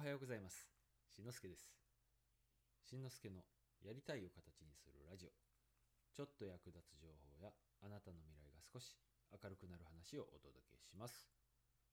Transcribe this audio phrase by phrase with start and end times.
[0.00, 0.64] おはようございます。
[1.12, 1.68] しんのすけです。
[2.88, 3.44] しんのすけの
[3.84, 5.36] やりたいを形にするラジオ。
[6.16, 7.52] ちょっと役立つ情報や
[7.84, 8.96] あなたの未来が少し
[9.28, 11.28] 明るくなる話をお届けします。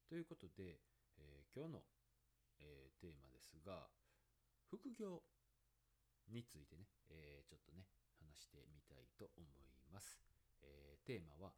[0.08, 0.80] ということで、
[1.20, 1.84] えー今日の、
[2.64, 3.92] えーテーマですが、
[4.72, 5.20] 副業
[6.32, 7.92] についてね、えーちょっとね、
[8.24, 10.24] 話してみたいと思います。
[10.64, 11.52] えテーマは、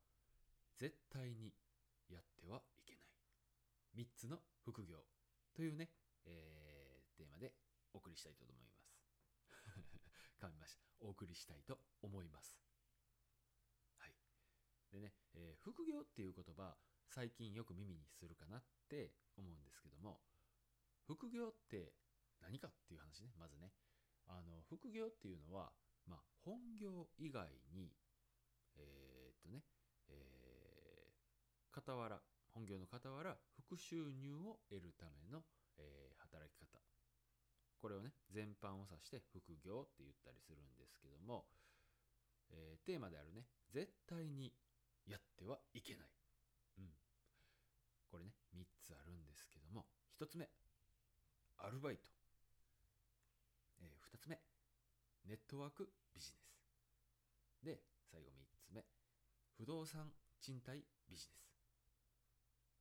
[0.82, 1.54] 絶対に
[2.10, 4.02] やってはいけない。
[4.02, 5.06] 3つの副業
[5.54, 5.94] というね、
[6.30, 7.54] えーテーマで
[7.94, 8.80] お送りしたいと思います。
[10.40, 10.82] 噛みました。
[11.02, 12.58] お送りしたいと思います。
[13.98, 14.16] はい。
[14.92, 16.78] でね、えー副業っていう言葉、
[17.10, 20.22] 最近よく耳にするかなって思うんですけども、
[21.06, 21.94] 副業って
[22.40, 23.74] 何かっていう話ね、まずね。
[24.28, 25.74] あの、副業っていうのは、
[26.06, 27.92] まあ、本業以外に、
[28.76, 29.64] えーっとね、
[30.10, 32.22] えー傍ら、
[32.54, 35.09] 本業の傍ら、副収入を得るた、
[37.82, 41.46] これをね、全般を指して副業って言ったりするんですけども、
[42.52, 44.52] えーテーマであるね、絶対に
[45.08, 46.10] やってはいけない。
[46.80, 46.92] うん。
[48.12, 49.86] これね、3つあるんですけども、
[50.20, 50.50] 1つ目、
[51.58, 52.10] アルバイト。
[53.82, 54.40] え2つ目、
[55.26, 57.64] ネットワークビジネス。
[57.64, 57.82] で、
[58.12, 58.34] 最後3
[58.66, 58.84] つ目、
[59.58, 61.48] 不動産賃貸ビジネス。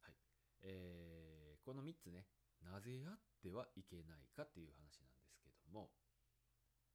[0.00, 0.14] はい。
[0.62, 2.24] えーこの3つね、
[2.62, 5.90] なぜやってはいけないかっていう話なんですけども、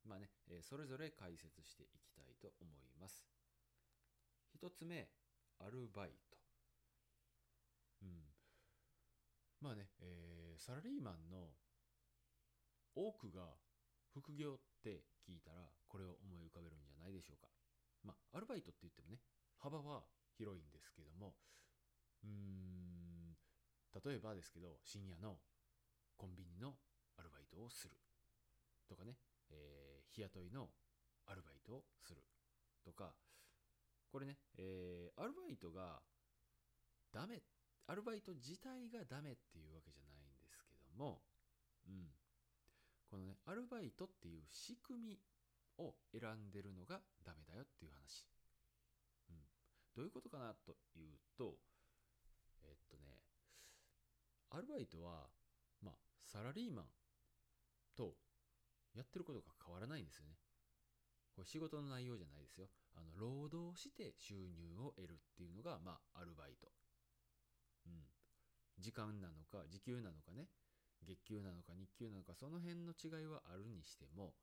[0.06, 0.30] まあね、
[0.62, 3.26] それぞれ解説していきたいと思います。
[4.56, 5.10] 1つ目、
[5.60, 6.38] アルバイト。
[8.02, 8.10] うん。
[9.62, 11.50] まあね、えーサラリーマンの
[12.96, 13.58] 多くが
[14.14, 17.50] 副業って聞いたらこれを思い浮かべるんじゃないでしょうか。
[18.04, 19.20] まあ、アルバイトって言ってもね、
[19.58, 20.04] 幅は
[20.38, 21.36] 広いんですけども、
[22.24, 23.36] うーん、
[24.06, 25.40] 例えばですけど、深夜の
[26.18, 26.76] コンビニの
[27.18, 27.96] アルバイトをする
[28.88, 29.18] とかね、
[29.50, 30.70] えー日雇いの
[31.26, 32.22] アルバイトをする
[32.86, 33.16] とか、
[34.12, 36.02] これね、えーアルバイトが
[37.12, 37.42] ダメ、
[37.88, 41.22] アルバイト自体がダメっていうわけじゃないんですけども、
[41.88, 42.10] うん。
[43.10, 45.20] このね、アルバイトっていう仕組み
[45.78, 48.26] を選んでるのがダメだよっていう話。
[49.30, 49.36] うん。
[49.96, 51.58] どういうことかなというと、
[52.64, 53.20] えっとね、
[54.50, 55.30] アルバイトは、
[56.26, 56.86] サラリーマン
[57.96, 58.16] と
[58.94, 60.38] やってることが変わらないんですよね。
[61.36, 62.70] これ仕事の内容じゃないですよ。
[62.94, 66.72] あの、労働して収入を得るっていうのが、まあ、アルバイト。
[67.88, 68.06] うん。
[68.78, 70.48] 時間なのか、時給なのかね、
[71.04, 74.34] 月給なのか日給なのか、その辺の違いはあるにしても、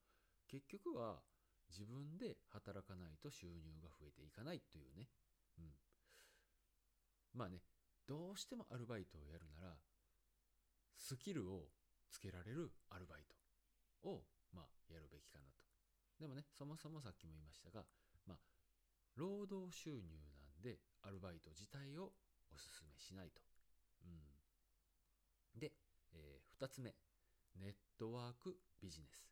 [0.48, 1.22] 結局は
[1.70, 5.08] 自分で働かないと収入が増えていかないというね。
[5.58, 5.64] うん。
[7.34, 7.62] まあね、
[8.06, 9.76] どうしてもアルバイトをやるなら、
[10.96, 11.68] スキルを
[12.10, 13.24] つけられるアルバイ
[14.02, 15.62] トを、まあ、やるべきかなと。
[16.18, 17.84] でもね、そもそもさっきも言いましたが、
[18.26, 18.38] まあ、
[19.16, 22.12] 労働収入なんで、アルバイト自体を
[22.52, 23.40] お勧めしないと。
[24.04, 25.60] うん。
[25.60, 25.72] で、
[26.12, 26.94] えー二つ目、
[27.56, 29.24] ネットワークビジネス。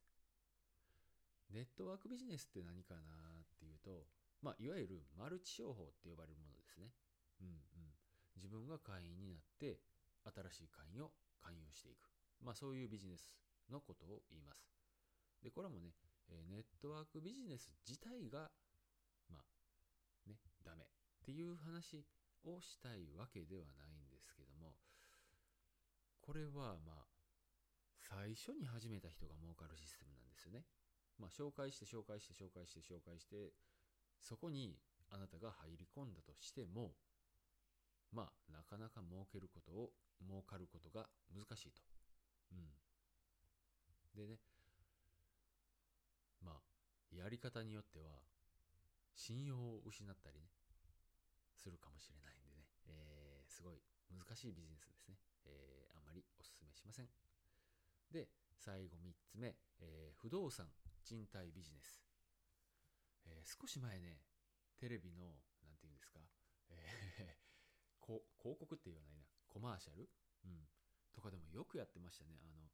[1.50, 3.00] ネットワークビジネスって何かな
[3.42, 4.06] っていうと、
[4.40, 6.88] まあ、いわゆるマルチ商法って呼ばれるものですね。
[7.40, 7.92] うんうん。
[8.36, 9.80] 自分が会員になって、
[10.24, 11.10] 新しい会員を
[11.42, 12.10] 勧誘していく。
[12.42, 13.32] まあ、そういうビジネス
[13.70, 14.68] のことを言います。
[15.42, 15.94] で、これもね、
[16.50, 18.50] ネットワークビジネス自体が、
[19.28, 20.88] まあ、ね、ダメっ
[21.24, 22.04] ていう話
[22.44, 24.74] をしたいわけではないんですけども、
[26.20, 27.06] これはまあ、
[28.00, 30.64] 最初に始めた人が儲かるシステムなんですよね。
[31.18, 33.52] まあ、紹介して紹介して紹介して紹介して、
[34.20, 34.78] そこに
[35.10, 36.92] あなたが入り込んだとしても、
[38.12, 39.90] まあ、なかなか儲けることを、
[40.26, 41.82] 儲かることが難しいと。
[42.52, 42.68] うん。
[44.14, 44.40] でね、
[46.40, 48.10] まあ、やり方によっては、
[49.14, 50.48] 信用を失ったりね、
[51.56, 53.80] するかもしれないんでね、えーすごい
[54.10, 55.18] 難しいビジネスですね。
[55.46, 57.08] えーあんまりお勧めしません。
[58.10, 60.68] で、最後3つ目、えー不動産
[61.04, 62.00] 賃貸ビジネス。
[63.26, 64.20] えー少し前ね、
[64.76, 66.20] テレビの、なんていうんですか、
[66.70, 67.38] えー
[68.06, 68.22] 広
[68.58, 69.26] 告って言わないな、
[69.58, 70.06] コマーシャル？
[70.44, 70.70] うん。
[71.12, 72.38] とかでもよくやってましたね。
[72.46, 72.70] あの、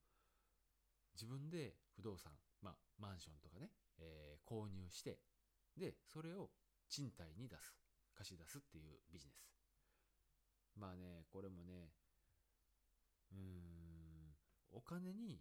[1.14, 5.18] 自分で不動産、まあ、マンションとかね、えー購入して、
[5.78, 6.50] で、それを
[6.90, 7.74] 賃貸に出す、
[8.14, 9.48] 貸し出すっていうビジネス。
[10.76, 11.88] まあね、これもね、
[13.32, 14.36] うん、
[14.70, 15.40] お金に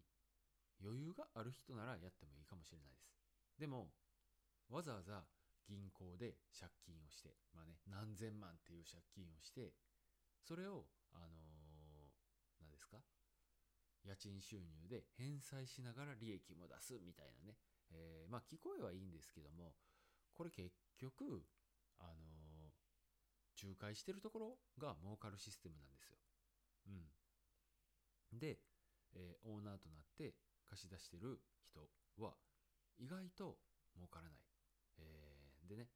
[0.82, 3.12] 余裕がある人ならやってもいいかもしれないです。
[3.60, 3.92] でも、
[4.70, 5.26] わざわざ
[5.68, 9.74] 銀行で借金をして、まあね、何千万っていう借金をして、
[10.42, 12.98] それを、あのー何ですか？
[14.04, 17.58] 家賃収入で返済しながら利益も出すみたいなね、
[17.92, 19.76] えー、まあ聞こえはいいんですけども
[20.34, 21.46] これ結局
[22.00, 26.18] あのー、仲介してるところが儲かるシステムなんですよ。
[26.88, 26.90] う
[28.36, 28.40] ん。
[28.40, 28.60] で、
[29.14, 31.88] えー、オーナーとなって貸し出してる人
[32.18, 32.34] は
[32.98, 33.58] 意外と
[33.96, 34.40] 儲からない。
[34.98, 35.88] えー、でね、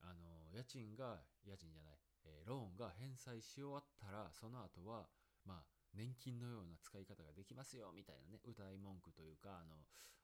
[0.00, 5.08] あの家賃が家賃じゃない、えー、ローンが返済し終わったらその後は
[5.44, 5.64] まあ
[5.94, 9.74] 年金のような使い方ができますよみたいなね歌い文句というかあの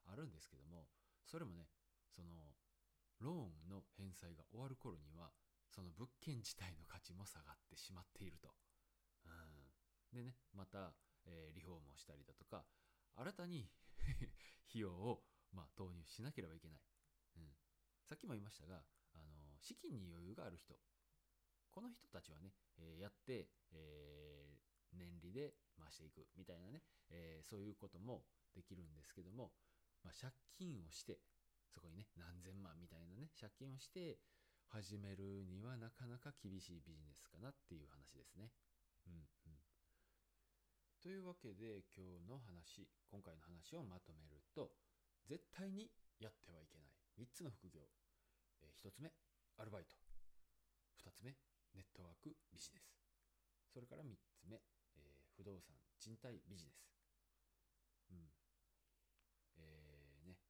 [0.07, 0.87] あるんですけども
[1.25, 1.67] それもね
[2.09, 2.55] その
[3.21, 5.33] ローンの返済が終わる頃には
[5.69, 8.55] その物件自体の価値も下がってしまっていると。
[9.25, 10.95] うん、でねまた、
[11.27, 12.65] えー、リフォームをしたりだとか
[13.17, 13.69] 新たに
[14.71, 16.81] 費用を、まあ、投入しなければいけない。
[17.37, 17.57] うん、
[18.05, 18.85] さっきも言いましたが
[19.15, 20.79] あの資金に余裕がある人
[21.77, 26.81] この人たちはね、え、やって、えー、年利で増していくみたいなね、
[27.13, 28.25] えー、そういうことも
[28.57, 29.53] できるんですけども、
[30.01, 31.21] まあ、借金をして
[31.69, 34.17] そこにね何千万みたいなね借金をして
[34.73, 38.49] 始めるにはなかなか厳しいビジネスかなっていう話ですね。
[39.05, 39.61] うんうん、
[41.05, 44.73] というわけで今日の話今回の話をまとめると
[45.29, 45.93] 絶対に
[46.25, 47.85] やってはいけない3つの副業、
[48.65, 49.13] え、1つ目
[49.61, 49.93] アルバイト。
[51.05, 51.37] 2つ目
[51.77, 52.97] ネットワークビジネス。
[53.69, 54.57] それから3つ目
[54.97, 56.89] えー、不動産賃貸ビジネス。
[58.11, 58.33] うん。
[59.61, 60.41] えー、ね。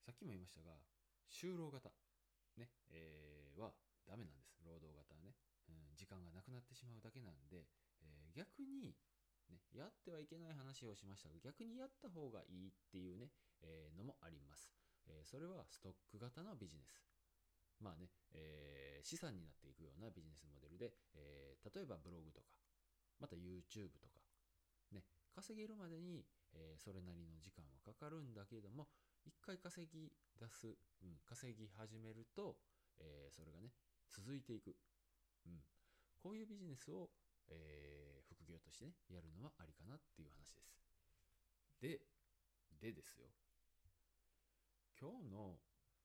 [0.00, 0.80] さっきも言いましたが
[1.28, 1.92] 就労型。
[2.56, 3.76] ね、えー、は
[4.08, 4.58] ダメなんです。
[4.64, 5.36] 労働型はね、
[5.68, 7.68] うん、時間がなくなってしまうだけなんで、
[8.00, 8.96] えー、逆に
[9.50, 13.30] ね、やってはいけない話をしましたが逆にやった方がいいっていうね、
[13.62, 14.68] えー、のもあります、
[15.06, 17.17] えー、それはストック型のビジネス。
[17.80, 22.50] まあね、えー、資産になっていくようなビジネスモデルで、えー、例えばブログとか
[23.20, 24.20] また YouTube とか、
[24.92, 25.04] ね、
[25.34, 28.86] 稼げるまでに、えー、それなりの時間はかかるんだけれども、
[29.26, 30.66] 一回稼ぎ出す、
[31.02, 32.56] うん、稼ぎ始めると、
[32.98, 33.70] えー、それがね、
[34.08, 34.76] 続いていく。
[35.46, 35.60] うん。
[36.22, 37.10] こういうビジネスを、
[37.50, 40.74] えー、副業としてね、やるのはありかなっていう話です。
[41.80, 42.00] で、
[42.80, 43.26] でですよ。
[45.00, 45.58] 今日の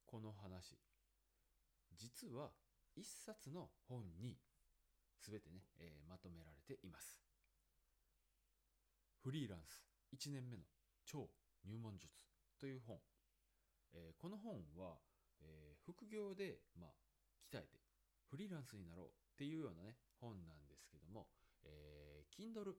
[0.06, 0.78] この話、
[2.24, 2.52] 実は
[2.96, 4.38] 一冊の本に
[5.20, 7.20] 全てね、えー、まとめられています。
[9.20, 9.84] フリーランス
[10.16, 10.64] 1年目の
[11.06, 11.28] 超
[11.66, 12.10] 入門術
[12.60, 12.98] という本。
[13.94, 14.96] えー、この本は、
[15.42, 16.90] えー、副業で、まあ、
[17.52, 17.80] 鍛えて
[18.30, 21.28] フリーランスになろうっていうようなね、本なんですけども、
[21.66, 22.74] えー、Kindle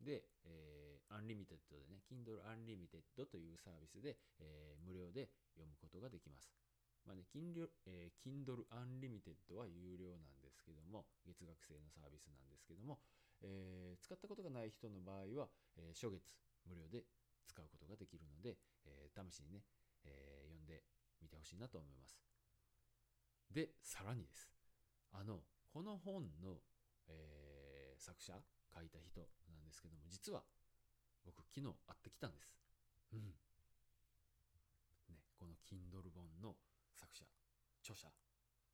[0.00, 6.65] で、えー、アンリミテッドでね、Kindle Unlimited というサービスで、えー、無料で読むことができます。
[7.06, 12.98] まあね、Kindle,、えー、Kindle Unlimited は有料なんですけども、月額制のサービスなんですけども、
[13.42, 15.48] えー、使ったことがない人の場合は、
[15.78, 16.34] えー、初月
[16.66, 17.06] 無料で
[17.46, 19.62] 使うことができるので、えー、試しにね、
[20.04, 20.82] えー、読んで
[21.22, 22.18] みてほしいなと思います。
[23.54, 24.50] で、さらにです。
[25.12, 25.40] あの、
[25.72, 26.58] この本の、
[27.06, 28.34] えー、作者、
[28.74, 30.42] 書いた人なんですけども、実は
[31.24, 32.52] 僕昨日会ってきたんです。
[33.12, 33.32] うん。
[35.08, 36.56] ね、この Kindle 本の
[36.96, 37.24] 作者
[37.84, 38.08] 著者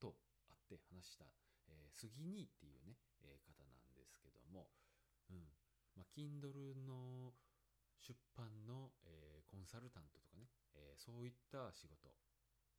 [0.00, 0.14] と
[0.48, 1.26] 会って話した、
[1.68, 2.96] えー、杉兄っていうね、
[3.26, 4.70] えー、方なんですけども、
[5.28, 5.50] うん
[5.98, 7.34] まあ、Kindle の
[8.00, 12.10] 出版の、えー、コンサルタントとかね、えー、そういった仕事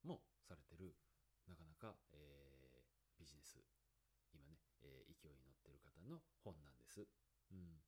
[0.03, 0.96] もされてる
[1.48, 3.60] なかなか、えー、ビジネス
[4.34, 7.06] 今ね、えー、勢いに乗ってる方の本なんです。
[7.51, 7.86] うん、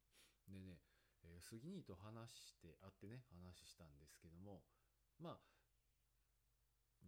[0.47, 0.77] でね、
[1.25, 4.61] えー、杉兄と話して会ってね話したんですけども
[5.17, 5.54] まあ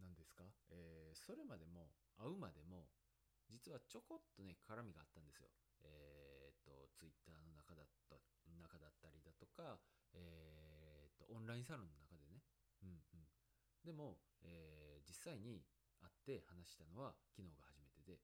[0.01, 2.89] 何ですか、えー、それまでも会うまでも
[3.49, 5.47] 実はちょこっとね絡みがあったんですよ。
[5.83, 8.19] えっ、とツイッターの中だった
[8.59, 9.79] 中だったりだとか、
[10.11, 12.43] えっ、とオンラインサロンの中でね。
[12.83, 13.25] うんうん、
[13.85, 15.63] でも、えー、実際に
[16.03, 18.19] 会って話したのは昨日が初めてで、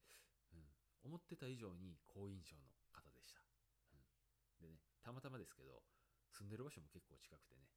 [0.54, 3.42] うん、思ってた以上に好印象の方でした。
[3.96, 4.04] うん、
[4.60, 5.82] でねたまたまですけど
[6.36, 7.70] 住んでる場所も結構近くてね、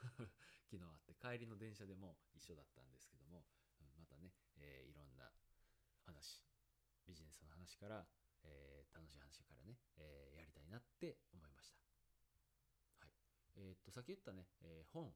[0.70, 3.44] 昨日会って帰りの電車でも一緒だったんですけども、
[3.80, 5.30] うん、またね、えー、いろんな
[6.04, 6.42] 話
[7.06, 8.06] ビジネスの話から、
[8.44, 11.80] えー、楽しい話からね、えー、やりたいなって思いました。
[13.00, 13.12] はい。
[13.56, 15.12] え、っとさっき言ったね、え本、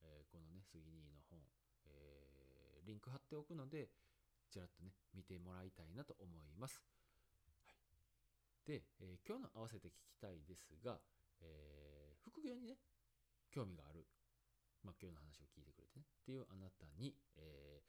[0.00, 1.40] えこのね杉兄の本、
[1.86, 3.90] えリンク貼っておくので
[4.50, 6.82] ちらっとね見てもらいたいなと思います。
[7.44, 7.56] はい。
[8.64, 11.00] で、え今日の合わせて聞きたいですが、
[11.40, 12.78] え副業にね
[13.50, 14.06] 興味がある、
[14.84, 16.04] まあ、今日の話を聞いてくれてね。
[16.04, 17.88] っていうあなたに、えー、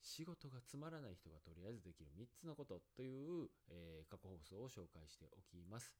[0.00, 5.94] 仕事がつまらない人がとりあえずできる3つのことという、えー、過去放送を紹介しておきます。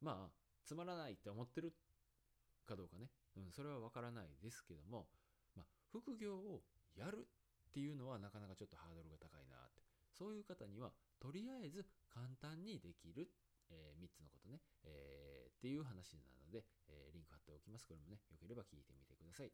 [0.00, 0.34] まあ、
[0.64, 1.72] つまらないって思ってる
[2.66, 5.06] かどうかね、うん、それは分からないですけども、
[5.54, 6.62] まあ、副業を
[6.96, 7.26] やる
[7.68, 9.86] っていうのはなかなかちょっとハードルが高いなって。
[10.16, 13.28] そういう方にはとりあえず簡単にできる、
[13.70, 17.86] えー、3つのことね、えー、っていう話なので、えー、リンク貼っておきます。
[17.86, 19.52] これもねよければ聞いてみてください。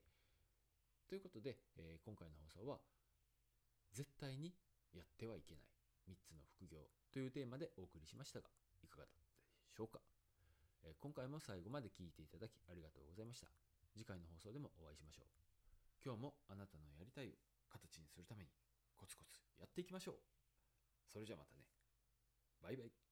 [1.08, 2.80] ということで、え今回の放送は
[3.92, 4.54] 絶対に
[4.92, 5.72] やってはいけない。
[6.08, 6.88] 3つの副業。
[7.12, 8.48] というテーマでお送りしましたが
[8.82, 9.28] いかがだったで
[9.76, 10.00] しょうか、
[10.84, 13.48] え今回も最後まで聞いていただきありがとうございました。
[13.94, 15.26] 次回の放送でもお会いしましょう。
[16.04, 17.32] 今日もあなたのやりたいを
[17.70, 18.50] 形にするために
[18.96, 20.14] コツコツやっていきましょう。
[21.06, 21.64] それじゃまたね。
[22.62, 23.11] バイバイ。